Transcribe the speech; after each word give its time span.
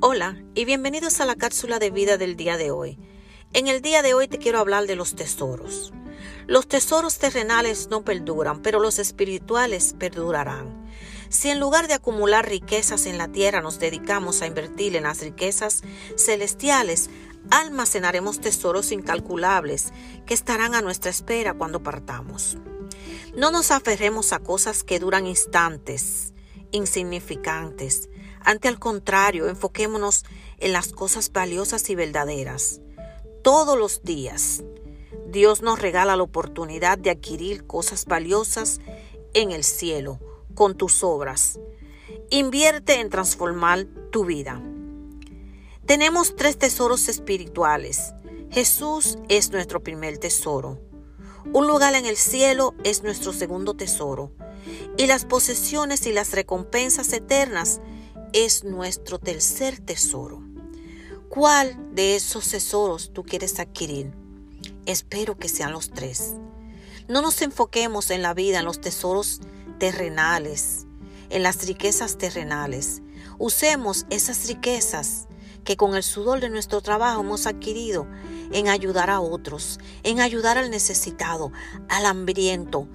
Hola 0.00 0.40
y 0.54 0.64
bienvenidos 0.64 1.20
a 1.20 1.26
la 1.26 1.34
cápsula 1.34 1.80
de 1.80 1.90
vida 1.90 2.18
del 2.18 2.36
día 2.36 2.56
de 2.56 2.70
hoy. 2.70 3.00
En 3.52 3.66
el 3.66 3.82
día 3.82 4.00
de 4.00 4.14
hoy 4.14 4.28
te 4.28 4.38
quiero 4.38 4.60
hablar 4.60 4.86
de 4.86 4.94
los 4.94 5.16
tesoros. 5.16 5.92
Los 6.46 6.68
tesoros 6.68 7.18
terrenales 7.18 7.88
no 7.90 8.04
perduran, 8.04 8.62
pero 8.62 8.78
los 8.78 9.00
espirituales 9.00 9.96
perdurarán. 9.98 10.86
Si 11.30 11.50
en 11.50 11.58
lugar 11.58 11.88
de 11.88 11.94
acumular 11.94 12.48
riquezas 12.48 13.06
en 13.06 13.18
la 13.18 13.26
tierra 13.26 13.60
nos 13.60 13.80
dedicamos 13.80 14.40
a 14.40 14.46
invertir 14.46 14.94
en 14.94 15.02
las 15.02 15.20
riquezas 15.20 15.82
celestiales, 16.16 17.10
almacenaremos 17.50 18.38
tesoros 18.38 18.92
incalculables 18.92 19.92
que 20.26 20.34
estarán 20.34 20.76
a 20.76 20.80
nuestra 20.80 21.10
espera 21.10 21.54
cuando 21.54 21.82
partamos. 21.82 22.56
No 23.34 23.50
nos 23.50 23.72
aferremos 23.72 24.32
a 24.32 24.38
cosas 24.38 24.84
que 24.84 25.00
duran 25.00 25.26
instantes, 25.26 26.34
insignificantes, 26.70 28.08
ante 28.48 28.66
al 28.66 28.78
contrario, 28.78 29.46
enfoquémonos 29.46 30.24
en 30.56 30.72
las 30.72 30.92
cosas 30.92 31.30
valiosas 31.30 31.90
y 31.90 31.94
verdaderas. 31.94 32.80
Todos 33.42 33.78
los 33.78 34.04
días, 34.04 34.64
Dios 35.26 35.60
nos 35.60 35.82
regala 35.82 36.16
la 36.16 36.22
oportunidad 36.22 36.96
de 36.96 37.10
adquirir 37.10 37.66
cosas 37.66 38.06
valiosas 38.06 38.80
en 39.34 39.50
el 39.50 39.64
cielo 39.64 40.18
con 40.54 40.78
tus 40.78 41.04
obras. 41.04 41.60
Invierte 42.30 43.00
en 43.00 43.10
transformar 43.10 43.84
tu 44.10 44.24
vida. 44.24 44.62
Tenemos 45.84 46.34
tres 46.34 46.56
tesoros 46.56 47.10
espirituales. 47.10 48.14
Jesús 48.50 49.18
es 49.28 49.52
nuestro 49.52 49.82
primer 49.82 50.16
tesoro. 50.16 50.80
Un 51.52 51.66
lugar 51.66 51.94
en 51.94 52.06
el 52.06 52.16
cielo 52.16 52.74
es 52.82 53.02
nuestro 53.02 53.34
segundo 53.34 53.74
tesoro. 53.74 54.32
Y 54.96 55.06
las 55.06 55.26
posesiones 55.26 56.06
y 56.06 56.12
las 56.14 56.32
recompensas 56.32 57.12
eternas 57.12 57.82
es 58.32 58.64
nuestro 58.64 59.18
tercer 59.18 59.78
tesoro. 59.78 60.42
¿Cuál 61.28 61.94
de 61.94 62.16
esos 62.16 62.48
tesoros 62.48 63.12
tú 63.12 63.22
quieres 63.22 63.58
adquirir? 63.60 64.12
Espero 64.86 65.36
que 65.36 65.48
sean 65.48 65.72
los 65.72 65.90
tres. 65.90 66.34
No 67.08 67.22
nos 67.22 67.40
enfoquemos 67.42 68.10
en 68.10 68.22
la 68.22 68.34
vida, 68.34 68.60
en 68.60 68.64
los 68.64 68.80
tesoros 68.80 69.40
terrenales, 69.78 70.86
en 71.30 71.42
las 71.42 71.66
riquezas 71.66 72.18
terrenales. 72.18 73.02
Usemos 73.38 74.06
esas 74.10 74.48
riquezas 74.48 75.28
que 75.64 75.76
con 75.76 75.94
el 75.94 76.02
sudor 76.02 76.40
de 76.40 76.50
nuestro 76.50 76.80
trabajo 76.80 77.20
hemos 77.20 77.46
adquirido 77.46 78.06
en 78.52 78.68
ayudar 78.68 79.10
a 79.10 79.20
otros, 79.20 79.78
en 80.02 80.20
ayudar 80.20 80.56
al 80.56 80.70
necesitado, 80.70 81.52
al 81.88 82.06
hambriento, 82.06 82.88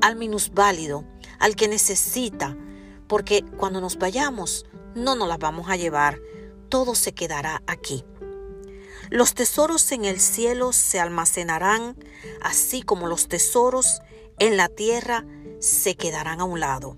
al 0.00 0.16
minusválido, 0.16 1.04
al 1.38 1.54
que 1.54 1.68
necesita, 1.68 2.56
porque 3.06 3.44
cuando 3.56 3.80
nos 3.80 3.98
vayamos 3.98 4.66
no 4.96 5.14
nos 5.14 5.28
las 5.28 5.38
vamos 5.38 5.68
a 5.68 5.76
llevar, 5.76 6.20
todo 6.68 6.94
se 6.94 7.12
quedará 7.12 7.62
aquí. 7.66 8.04
Los 9.10 9.34
tesoros 9.34 9.92
en 9.92 10.04
el 10.04 10.18
cielo 10.18 10.72
se 10.72 10.98
almacenarán, 10.98 11.96
así 12.42 12.82
como 12.82 13.06
los 13.06 13.28
tesoros 13.28 14.00
en 14.38 14.56
la 14.56 14.68
tierra 14.68 15.24
se 15.60 15.94
quedarán 15.94 16.40
a 16.40 16.44
un 16.44 16.58
lado. 16.58 16.96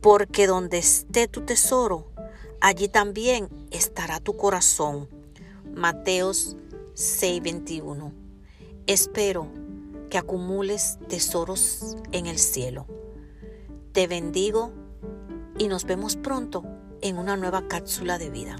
Porque 0.00 0.46
donde 0.46 0.78
esté 0.78 1.28
tu 1.28 1.42
tesoro, 1.42 2.12
allí 2.60 2.88
también 2.88 3.48
estará 3.70 4.20
tu 4.20 4.36
corazón. 4.36 5.08
Mateos 5.74 6.56
6:21. 6.94 8.12
Espero 8.86 9.50
que 10.08 10.18
acumules 10.18 10.98
tesoros 11.08 11.96
en 12.12 12.26
el 12.26 12.38
cielo. 12.38 12.86
Te 13.92 14.06
bendigo 14.06 14.72
y 15.58 15.68
nos 15.68 15.84
vemos 15.84 16.16
pronto 16.16 16.64
en 17.02 17.18
una 17.18 17.36
nueva 17.36 17.68
cápsula 17.68 18.18
de 18.18 18.30
vida. 18.30 18.56